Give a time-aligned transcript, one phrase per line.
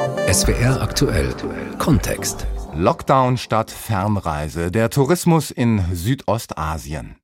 [0.00, 1.34] SWR aktuell
[1.78, 2.46] Kontext.
[2.74, 4.70] Lockdown statt Fernreise.
[4.70, 7.16] Der Tourismus in Südostasien.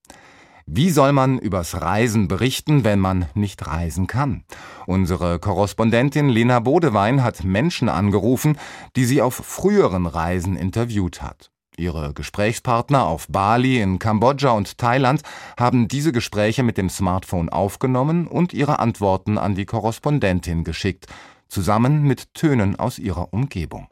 [0.67, 4.44] Wie soll man übers Reisen berichten, wenn man nicht reisen kann?
[4.86, 8.59] Unsere Korrespondentin Lena Bodewein hat Menschen angerufen,
[8.95, 11.51] die sie auf früheren Reisen interviewt hat.
[11.79, 15.23] Ihre Gesprächspartner auf Bali, in Kambodscha und Thailand
[15.59, 21.07] haben diese Gespräche mit dem Smartphone aufgenommen und ihre Antworten an die Korrespondentin geschickt,
[21.49, 23.89] zusammen mit Tönen aus ihrer Umgebung.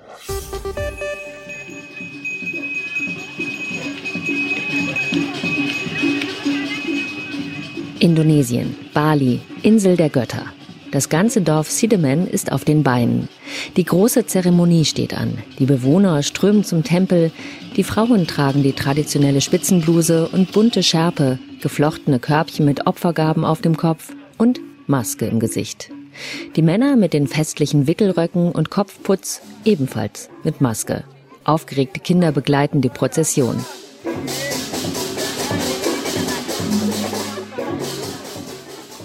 [7.99, 10.45] Indonesien, Bali, Insel der Götter.
[10.91, 13.29] Das ganze Dorf Sidemen ist auf den Beinen.
[13.77, 15.39] Die große Zeremonie steht an.
[15.59, 17.33] Die Bewohner strömen zum Tempel.
[17.77, 23.77] Die Frauen tragen die traditionelle Spitzenbluse und bunte Schärpe, geflochtene Körbchen mit Opfergaben auf dem
[23.77, 25.91] Kopf und Maske im Gesicht.
[26.57, 31.05] Die Männer mit den festlichen Wickelröcken und Kopfputz ebenfalls mit Maske.
[31.45, 33.65] Aufgeregte Kinder begleiten die Prozession.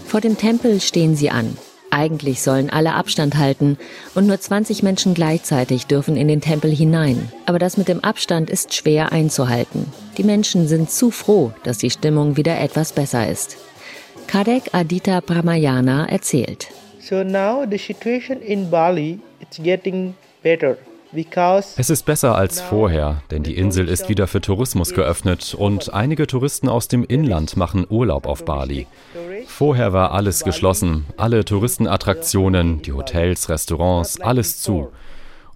[0.06, 1.56] Vor dem Tempel stehen sie an.
[1.92, 3.78] Eigentlich sollen alle Abstand halten
[4.16, 7.31] und nur 20 Menschen gleichzeitig dürfen in den Tempel hinein.
[7.45, 9.86] Aber das mit dem Abstand ist schwer einzuhalten.
[10.17, 13.58] Die Menschen sind zu froh, dass die Stimmung wieder etwas besser ist.
[14.28, 16.67] Kadek Adita Pramayana erzählt.
[17.10, 20.78] So now the situation in Bali it's getting better.
[21.76, 26.28] Es ist besser als vorher, denn die Insel ist wieder für Tourismus geöffnet und einige
[26.28, 28.86] Touristen aus dem Inland machen Urlaub auf Bali.
[29.48, 34.92] Vorher war alles geschlossen, alle Touristenattraktionen, die Hotels, Restaurants, alles zu.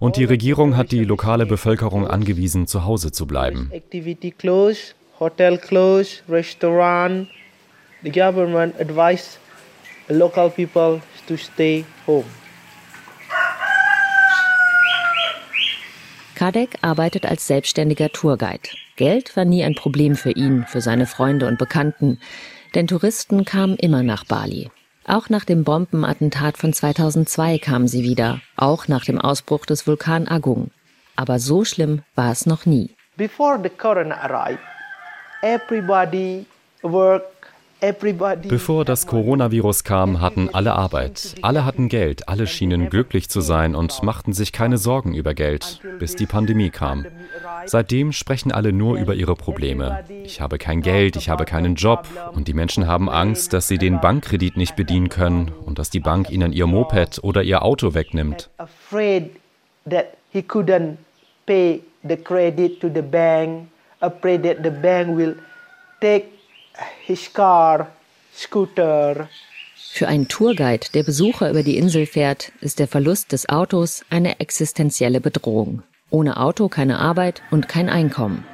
[0.00, 3.70] Und die Regierung hat die lokale Bevölkerung angewiesen, zu Hause zu bleiben.
[5.20, 7.28] Hotel closed, restaurant.
[8.02, 9.38] The government advised
[10.08, 12.24] local people to stay home.
[16.34, 18.68] Kadek arbeitet als selbstständiger Tourguide.
[18.96, 22.18] Geld war nie ein Problem für ihn, für seine Freunde und Bekannten,
[22.74, 24.70] denn Touristen kamen immer nach Bali.
[25.06, 30.26] Auch nach dem Bombenattentat von 2002 kamen sie wieder, auch nach dem Ausbruch des Vulkan
[30.28, 30.70] Agung.
[31.14, 32.90] Aber so schlimm war es noch nie.
[33.16, 34.58] Before the corona arrived,
[35.42, 36.46] everybody
[36.82, 37.33] worked
[38.48, 41.34] Bevor das Coronavirus kam, hatten alle Arbeit.
[41.42, 45.80] Alle hatten Geld, alle schienen glücklich zu sein und machten sich keine Sorgen über Geld,
[45.98, 47.06] bis die Pandemie kam.
[47.66, 50.04] Seitdem sprechen alle nur über ihre Probleme.
[50.24, 53.78] Ich habe kein Geld, ich habe keinen Job und die Menschen haben Angst, dass sie
[53.78, 57.94] den Bankkredit nicht bedienen können und dass die Bank ihnen ihr Moped oder ihr Auto
[57.94, 58.50] wegnimmt.
[61.46, 63.68] pay the credit to the bank,
[64.00, 65.36] afraid that the bank will
[66.00, 66.33] take.
[69.96, 74.40] Für einen Tourguide, der Besucher über die Insel fährt, ist der Verlust des Autos eine
[74.40, 75.82] existenzielle Bedrohung.
[76.10, 78.44] Ohne Auto keine Arbeit und kein Einkommen.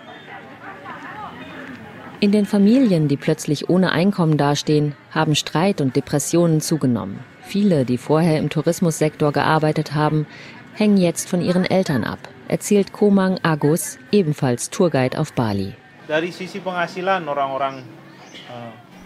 [2.20, 7.20] In den Familien, die plötzlich ohne Einkommen dastehen, haben Streit und Depressionen zugenommen.
[7.40, 10.26] Viele, die vorher im Tourismussektor gearbeitet haben,
[10.74, 15.72] hängen jetzt von ihren Eltern ab, erzählt Komang Agus, ebenfalls Tourguide auf Bali.
[16.08, 17.99] Dari sisi penghasilan orang-orang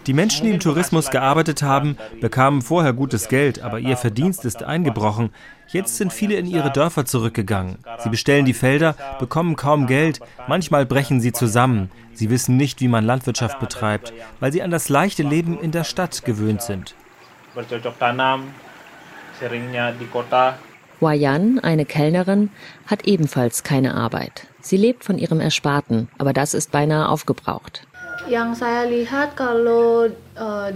[0.07, 4.61] die Menschen, die im Tourismus gearbeitet haben, bekamen vorher gutes Geld, aber ihr Verdienst ist
[4.61, 5.31] eingebrochen.
[5.67, 7.79] Jetzt sind viele in ihre Dörfer zurückgegangen.
[8.03, 11.89] Sie bestellen die Felder, bekommen kaum Geld, manchmal brechen sie zusammen.
[12.13, 15.83] Sie wissen nicht, wie man Landwirtschaft betreibt, weil sie an das leichte Leben in der
[15.83, 16.93] Stadt gewöhnt sind.
[20.99, 22.51] Wayan, eine Kellnerin,
[22.85, 24.47] hat ebenfalls keine Arbeit.
[24.61, 27.87] Sie lebt von ihrem Ersparten, aber das ist beinahe aufgebraucht.
[30.35, 30.71] Eh,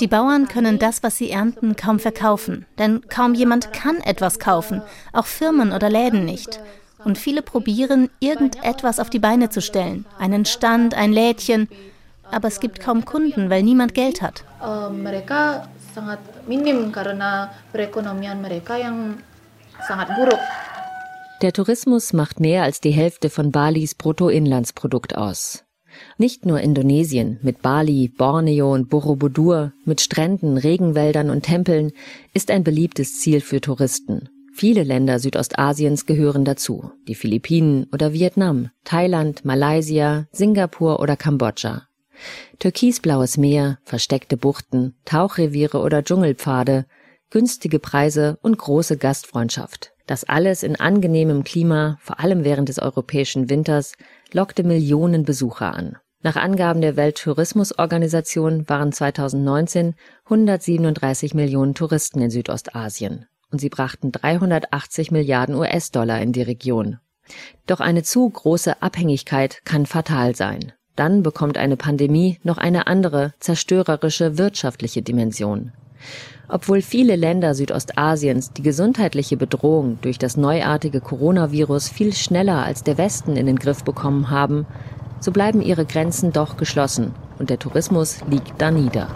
[0.00, 4.82] die Bauern können das, was sie ernten, kaum verkaufen, denn kaum jemand kann etwas kaufen,
[5.12, 6.60] auch Firmen oder Läden nicht.
[7.04, 11.68] Und viele probieren, irgendetwas auf die Beine zu stellen, einen Stand, ein Lädchen,
[12.30, 14.44] aber es gibt kaum Kunden, weil niemand Geld hat.
[14.62, 14.90] Eh,
[21.42, 25.64] Der Tourismus macht mehr als die Hälfte von Balis Bruttoinlandsprodukt aus.
[26.18, 31.92] Nicht nur Indonesien mit Bali, Borneo und Borobudur, mit Stränden, Regenwäldern und Tempeln
[32.34, 34.28] ist ein beliebtes Ziel für Touristen.
[34.52, 41.86] Viele Länder Südostasiens gehören dazu, die Philippinen oder Vietnam, Thailand, Malaysia, Singapur oder Kambodscha.
[42.58, 46.84] Türkisblaues Meer, versteckte Buchten, Tauchreviere oder Dschungelpfade,
[47.30, 49.92] günstige Preise und große Gastfreundschaft.
[50.10, 53.92] Das alles in angenehmem Klima, vor allem während des europäischen Winters,
[54.32, 55.98] lockte Millionen Besucher an.
[56.20, 63.26] Nach Angaben der Welttourismusorganisation waren 2019 137 Millionen Touristen in Südostasien.
[63.52, 66.98] und sie brachten 380 Milliarden US-Dollar in die Region.
[67.68, 70.72] Doch eine zu große Abhängigkeit kann fatal sein.
[70.96, 75.72] Dann bekommt eine Pandemie noch eine andere, zerstörerische wirtschaftliche Dimension.
[76.48, 82.98] Obwohl viele Länder Südostasiens die gesundheitliche Bedrohung durch das neuartige Coronavirus viel schneller als der
[82.98, 84.66] Westen in den Griff bekommen haben,
[85.20, 89.08] so bleiben ihre Grenzen doch geschlossen und der Tourismus liegt da nieder.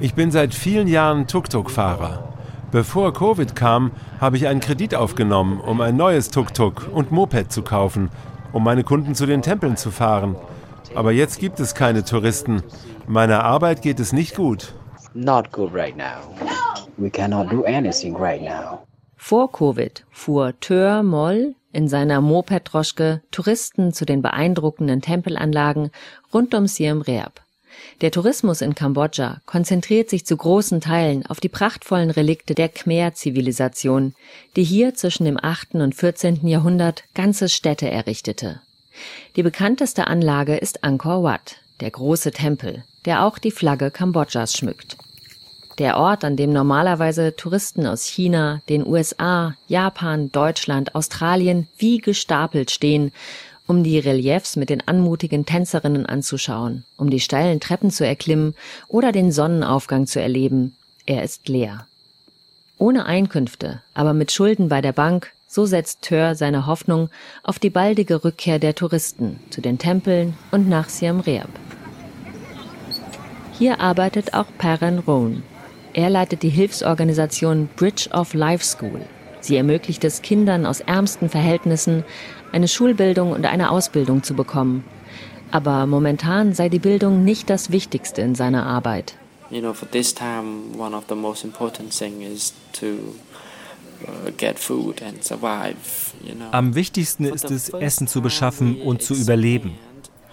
[0.00, 2.32] Ich bin seit vielen Jahren Tuk-Tuk-Fahrer.
[2.72, 3.90] Bevor Covid kam,
[4.20, 8.08] habe ich einen Kredit aufgenommen, um ein neues Tuk-Tuk und Moped zu kaufen,
[8.52, 10.36] um meine Kunden zu den Tempeln zu fahren.
[10.94, 12.62] Aber jetzt gibt es keine Touristen.
[13.06, 14.74] Meiner Arbeit geht es nicht gut.
[15.14, 16.34] Not good right now.
[16.96, 18.86] We cannot do anything right now.
[19.16, 25.90] Vor Covid fuhr Tör Moll in seiner Moped-Droschke Touristen zu den beeindruckenden Tempelanlagen
[26.34, 27.40] rund um Siem Reap.
[28.00, 34.14] Der Tourismus in Kambodscha konzentriert sich zu großen Teilen auf die prachtvollen Relikte der Khmer-Zivilisation,
[34.56, 35.76] die hier zwischen dem 8.
[35.76, 36.46] und 14.
[36.46, 38.60] Jahrhundert ganze Städte errichtete.
[39.36, 44.96] Die bekannteste Anlage ist Angkor Wat, der große Tempel, der auch die Flagge Kambodschas schmückt.
[45.78, 52.70] Der Ort, an dem normalerweise Touristen aus China, den USA, Japan, Deutschland, Australien wie gestapelt
[52.70, 53.10] stehen,
[53.66, 58.54] um die Reliefs mit den anmutigen Tänzerinnen anzuschauen, um die steilen Treppen zu erklimmen
[58.88, 60.74] oder den Sonnenaufgang zu erleben.
[61.06, 61.86] Er ist leer.
[62.78, 67.10] Ohne Einkünfte, aber mit Schulden bei der Bank, so setzt Tör seine Hoffnung
[67.42, 71.50] auf die baldige Rückkehr der Touristen zu den Tempeln und nach Siam Reap.
[73.58, 75.42] Hier arbeitet auch Perren Rohn.
[75.92, 79.02] Er leitet die Hilfsorganisation Bridge of Life School.
[79.42, 82.04] Sie ermöglicht es Kindern aus ärmsten Verhältnissen,
[82.52, 84.84] eine Schulbildung und eine Ausbildung zu bekommen.
[85.50, 89.16] Aber momentan sei die Bildung nicht das Wichtigste in seiner Arbeit.
[89.50, 92.86] You know, for this time, one of the most important thing is to
[94.02, 94.30] Uh,
[96.50, 99.74] Am wichtigsten ist es, Essen zu beschaffen und zu überleben.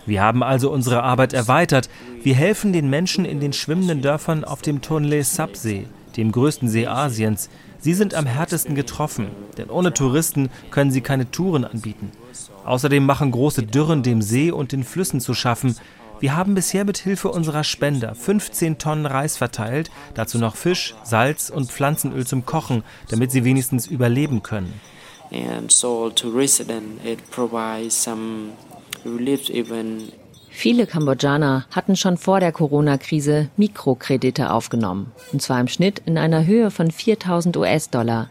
[0.05, 1.89] Wir haben also unsere Arbeit erweitert.
[2.23, 5.85] Wir helfen den Menschen in den schwimmenden Dörfern auf dem Tonle Sap-See,
[6.17, 7.49] dem größten See Asiens.
[7.79, 9.27] Sie sind am härtesten getroffen,
[9.57, 12.11] denn ohne Touristen können sie keine Touren anbieten.
[12.65, 15.75] Außerdem machen große Dürren dem See und den Flüssen zu schaffen.
[16.19, 21.49] Wir haben bisher mit Hilfe unserer Spender 15 Tonnen Reis verteilt, dazu noch Fisch, Salz
[21.49, 24.73] und Pflanzenöl zum Kochen, damit sie wenigstens überleben können.
[30.59, 36.45] Viele Kambodschaner hatten schon vor der Corona-Krise Mikrokredite aufgenommen, und zwar im Schnitt in einer
[36.45, 38.29] Höhe von 4000 US-Dollar.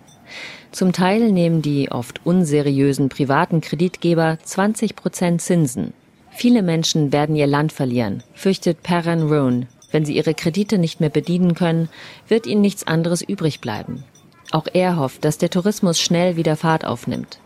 [0.71, 5.95] Zum Teil nehmen die oft unseriösen privaten Kreditgeber 20 Prozent Zinsen.
[6.31, 9.67] Viele Menschen werden ihr Land verlieren, fürchtet Perrin Roon.
[9.91, 11.89] Wenn sie ihre Kredite nicht mehr bedienen können,
[12.29, 14.05] wird ihnen nichts anderes übrig bleiben.
[14.51, 17.39] Auch er hofft, dass der Tourismus schnell wieder Fahrt aufnimmt.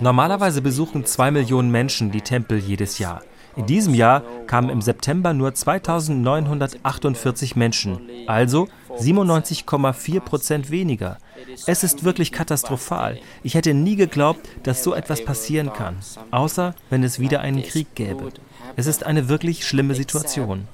[0.00, 3.22] Normalerweise besuchen zwei Millionen Menschen die Tempel jedes Jahr.
[3.56, 11.18] In diesem Jahr kamen im September nur 2948 Menschen, also 97,4 Prozent weniger.
[11.66, 13.18] Es ist wirklich katastrophal.
[13.42, 15.96] Ich hätte nie geglaubt, dass so etwas passieren kann,
[16.30, 18.28] außer wenn es wieder einen Krieg gäbe.
[18.76, 20.68] Es ist eine wirklich schlimme Situation.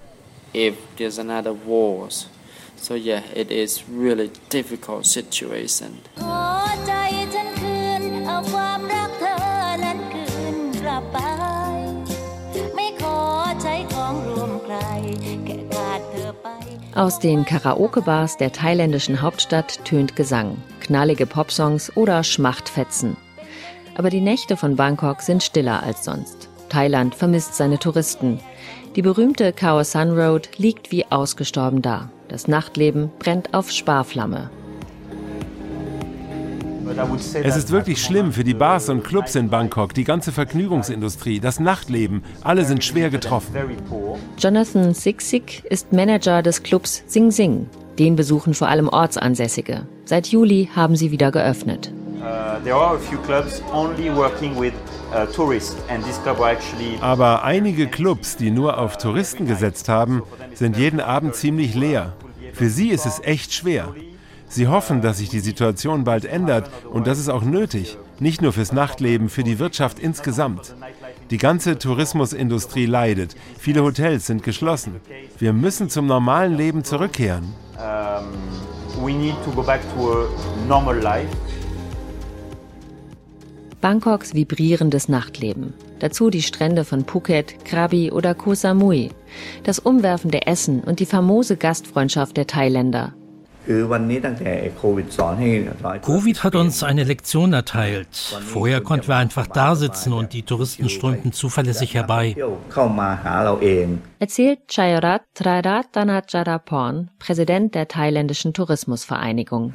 [2.77, 6.01] So yeah, it is really difficult situation.
[15.46, 16.48] แค่ขาดเธอไป
[17.04, 23.16] Aus den Karaoke-Bars der thailändischen Hauptstadt tönt Gesang, knallige Popsongs oder Schmachtfetzen.
[23.96, 26.50] Aber die Nächte von Bangkok sind stiller als sonst.
[26.68, 28.40] Thailand vermisst seine Touristen.
[28.96, 32.10] Die berühmte Khao San Road liegt wie ausgestorben da.
[32.28, 34.50] Das Nachtleben brennt auf Sparflamme.
[37.43, 41.61] Es ist wirklich schlimm für die Bars und Clubs in Bangkok, die ganze Vergnügungsindustrie, das
[41.61, 42.23] Nachtleben.
[42.43, 43.55] Alle sind schwer getroffen.
[44.39, 47.69] Jonathan Siksik ist Manager des Clubs Sing Sing.
[47.99, 49.87] Den besuchen vor allem Ortsansässige.
[50.05, 51.93] Seit Juli haben sie wieder geöffnet.
[52.21, 52.59] Uh,
[57.01, 60.23] Aber einige Clubs, die nur auf Touristen gesetzt haben,
[60.55, 62.15] sind jeden Abend ziemlich leer.
[62.53, 63.95] Für sie ist es echt schwer.
[64.49, 68.53] Sie hoffen, dass sich die Situation bald ändert und das ist auch nötig, nicht nur
[68.53, 70.75] fürs Nachtleben, für die Wirtschaft insgesamt.
[71.31, 75.01] Die ganze Tourismusindustrie leidet, viele Hotels sind geschlossen.
[75.39, 77.53] Wir müssen zum normalen Leben zurückkehren.
[83.81, 85.75] Bangkoks vibrierendes Nachtleben.
[85.99, 89.11] Dazu die Strände von Phuket, Krabi oder Koh Samui.
[89.65, 93.15] Das umwerfende Essen und die famose Gastfreundschaft der Thailänder.
[96.03, 98.09] Covid hat uns eine Lektion erteilt.
[98.47, 102.37] Vorher konnten wir einfach da sitzen und die Touristen strömten zuverlässig herbei.
[104.19, 109.73] Erzählt Chayrat Traratanacharaporn, Präsident der thailändischen Tourismusvereinigung.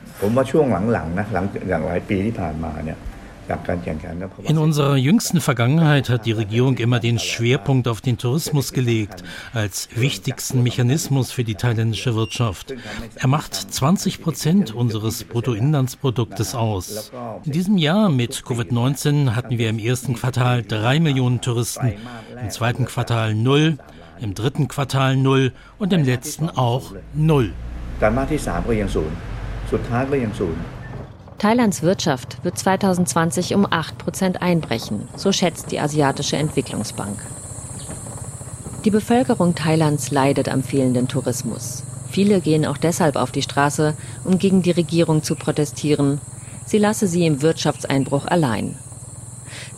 [4.44, 9.90] In unserer jüngsten Vergangenheit hat die Regierung immer den Schwerpunkt auf den Tourismus gelegt, als
[9.96, 12.74] wichtigsten Mechanismus für die thailändische Wirtschaft.
[13.16, 17.12] Er macht 20 Prozent unseres Bruttoinlandsproduktes aus.
[17.44, 21.94] In diesem Jahr mit Covid-19 hatten wir im ersten Quartal drei Millionen Touristen,
[22.42, 23.78] im zweiten Quartal null,
[24.20, 27.54] im dritten Quartal null und im letzten auch null.
[31.40, 37.18] Thailands Wirtschaft wird 2020 um 8 Prozent einbrechen, so schätzt die Asiatische Entwicklungsbank.
[38.84, 41.84] Die Bevölkerung Thailands leidet am fehlenden Tourismus.
[42.10, 43.94] Viele gehen auch deshalb auf die Straße,
[44.26, 46.20] um gegen die Regierung zu protestieren.
[46.66, 48.76] Sie lasse sie im Wirtschaftseinbruch allein.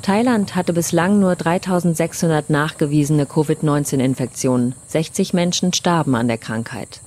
[0.02, 4.74] Thailand hatte bislang nur 3600 nachgewiesene Covid-19-Infektionen.
[4.88, 7.02] 60 Menschen starben an der Krankheit.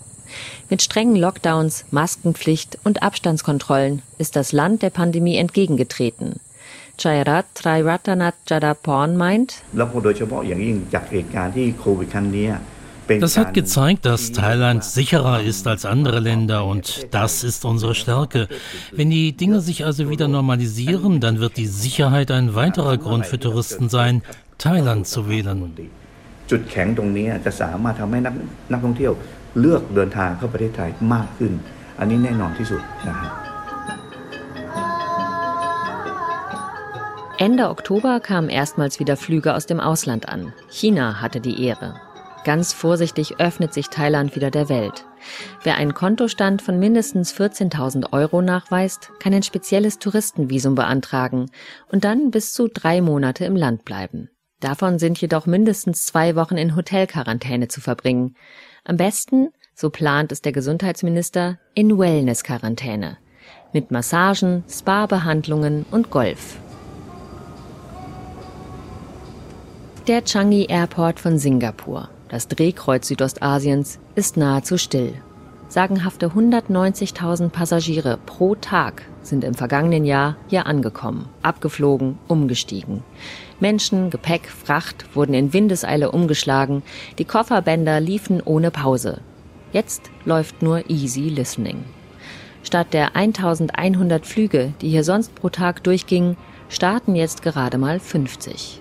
[0.71, 6.41] Mit strengen Lockdowns, Maskenpflicht und Abstandskontrollen ist das Land der Pandemie entgegengetreten.
[6.99, 9.63] Chairat Triratanath Jadaporn meint,
[13.07, 18.49] das hat gezeigt, dass Thailand sicherer ist als andere Länder und das ist unsere Stärke.
[18.93, 23.39] Wenn die Dinge sich also wieder normalisieren, dann wird die Sicherheit ein weiterer Grund für
[23.39, 24.23] Touristen sein,
[24.59, 25.73] Thailand zu wählen.
[29.54, 33.40] จุดแข็งตรงนี้จะสามารถทำให้นักนักท่องเที่ยว
[37.48, 40.52] Ende Oktober kamen erstmals wieder Flüge aus dem Ausland an.
[40.70, 41.96] China hatte die Ehre.
[42.44, 45.06] Ganz vorsichtig öffnet sich Thailand wieder der Welt.
[45.64, 51.50] Wer einen Kontostand von mindestens 14.000 Euro nachweist, kann ein spezielles Touristenvisum beantragen
[51.90, 54.30] und dann bis zu drei Monate im Land bleiben.
[54.60, 58.36] Davon sind jedoch mindestens zwei Wochen in Hotelquarantäne zu verbringen.
[58.87, 63.17] Am besten, so plant es der Gesundheitsminister, in Wellness-Quarantäne.
[63.73, 66.59] Mit Massagen, Spa-Behandlungen und Golf.
[70.07, 75.15] Der Changi Airport von Singapur, das Drehkreuz Südostasiens, ist nahezu still.
[75.69, 83.03] Sagenhafte 190.000 Passagiere pro Tag sind im vergangenen Jahr hier angekommen, abgeflogen, umgestiegen.
[83.61, 86.83] Menschen, Gepäck, Fracht wurden in Windeseile umgeschlagen,
[87.19, 89.21] die Kofferbänder liefen ohne Pause.
[89.73, 91.85] Jetzt läuft nur Easy Listening.
[92.63, 96.37] Statt der 1100 Flüge, die hier sonst pro Tag durchgingen,
[96.69, 98.81] starten jetzt gerade mal 50.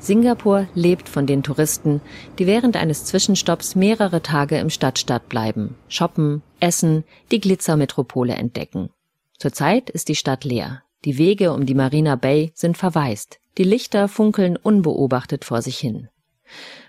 [0.00, 2.00] Singapur lebt von den Touristen,
[2.38, 8.90] die während eines Zwischenstopps mehrere Tage im Stadtstadt bleiben, shoppen, essen, die Glitzermetropole entdecken.
[9.38, 10.82] Zurzeit ist die Stadt leer.
[11.04, 13.38] Die Wege um die Marina Bay sind verwaist.
[13.56, 16.08] Die Lichter funkeln unbeobachtet vor sich hin.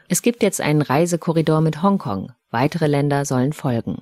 [0.08, 2.32] Es gibt jetzt einen Reisekorridor mit Hongkong.
[2.50, 4.01] Weitere Länder sollen folgen.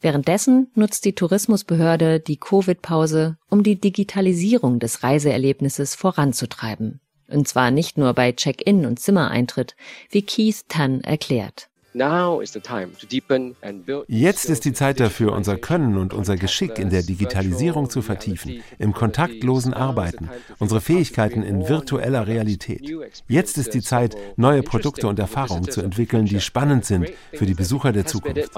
[0.00, 7.00] Währenddessen nutzt die Tourismusbehörde die Covid-Pause, um die Digitalisierung des Reiseerlebnisses voranzutreiben.
[7.28, 9.76] Und zwar nicht nur bei Check-in und Zimmereintritt,
[10.08, 11.69] wie Keith Tan erklärt.
[14.06, 18.62] Jetzt ist die Zeit dafür, unser Können und unser Geschick in der Digitalisierung zu vertiefen,
[18.78, 22.88] im kontaktlosen Arbeiten, unsere Fähigkeiten in virtueller Realität.
[23.26, 27.54] Jetzt ist die Zeit, neue Produkte und Erfahrungen zu entwickeln, die spannend sind für die
[27.54, 28.50] Besucher der Zukunft.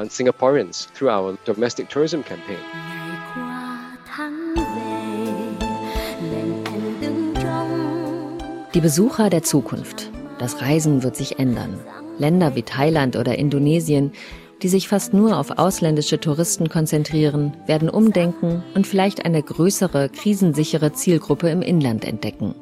[8.74, 10.11] Die Besucher der Zukunft.
[10.42, 11.78] Das Reisen wird sich ändern.
[12.18, 14.10] Länder wie Thailand oder Indonesien,
[14.60, 20.92] die sich fast nur auf ausländische Touristen konzentrieren, werden umdenken und vielleicht eine größere, krisensichere
[20.94, 22.56] Zielgruppe im Inland entdecken.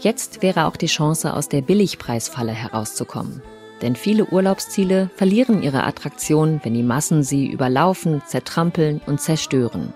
[0.00, 3.40] Jetzt wäre auch die Chance, aus der Billigpreisfalle herauszukommen.
[3.80, 9.94] Denn viele Urlaubsziele verlieren ihre Attraktion, wenn die Massen sie überlaufen, zertrampeln und zerstören.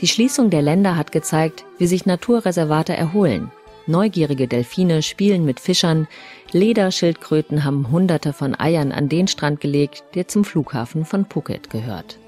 [0.00, 3.50] Die Schließung der Länder hat gezeigt, wie sich Naturreservate erholen.
[3.88, 6.08] Neugierige Delfine spielen mit Fischern,
[6.52, 12.18] Lederschildkröten haben hunderte von Eiern an den Strand gelegt, der zum Flughafen von Phuket gehört.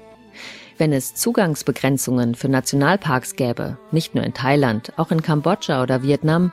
[0.79, 6.51] Wenn es Zugangsbegrenzungen für Nationalparks gäbe, nicht nur in Thailand, auch in Kambodscha oder Vietnam,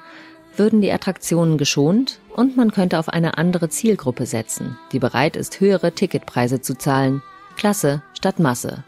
[0.55, 5.59] würden die Attraktionen geschont und man könnte auf eine andere Zielgruppe setzen, die bereit ist,
[5.61, 7.23] höhere Ticketpreise zu zahlen.
[7.57, 8.85] Klasse statt Masse.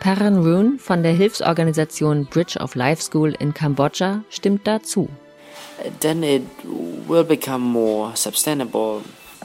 [0.00, 5.08] Perren Rune von der Hilfsorganisation Bridge of Life School in Kambodscha stimmt dazu.
[6.00, 6.42] Then it
[7.08, 9.02] will become more sustainable.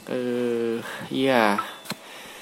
[0.10, 0.82] Uh,
[1.12, 1.60] yeah.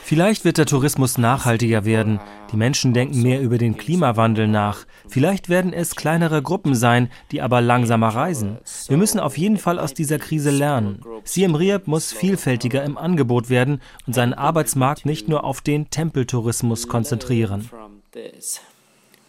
[0.04, 2.20] Vielleicht wird der Tourismus nachhaltiger werden.
[2.52, 4.86] Die Menschen denken mehr über den Klimawandel nach.
[5.08, 8.58] Vielleicht werden es kleinere Gruppen sein, die aber langsamer reisen.
[8.90, 11.02] Wir müssen auf jeden Fall aus dieser Krise lernen.
[11.24, 16.90] Siem Reap muss vielfältiger im Angebot werden und seinen Arbeitsmarkt nicht nur auf den Tempeltourismus
[16.90, 17.70] konzentrieren.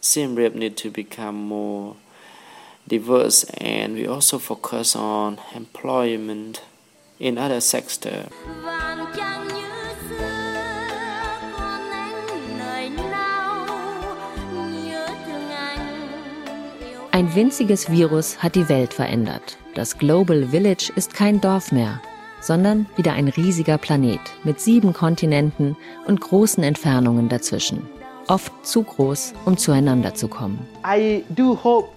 [0.01, 1.95] Siem Reap need to become more
[2.85, 6.61] diverse and we also focus on employment
[7.17, 8.27] in other sectors.
[17.11, 19.57] Ein winziges Virus hat die Welt verändert.
[19.75, 22.01] Das Global Village ist kein Dorf mehr,
[22.41, 27.87] sondern wieder ein riesiger Planet mit sieben Kontinenten und großen Entfernungen dazwischen.
[28.27, 30.67] Oft zu groß, um zueinander zu kommen.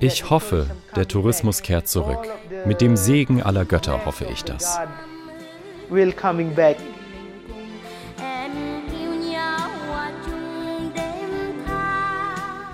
[0.00, 0.66] Ich hoffe,
[0.96, 2.28] der Tourismus kehrt zurück.
[2.66, 4.78] Mit dem Segen aller Götter hoffe ich das.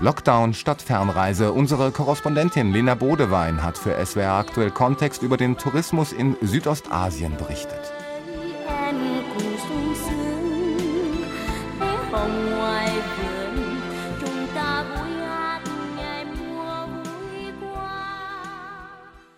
[0.03, 1.53] Lockdown statt Fernreise.
[1.53, 7.92] Unsere Korrespondentin Lena Bodewein hat für SWR aktuell Kontext über den Tourismus in Südostasien berichtet.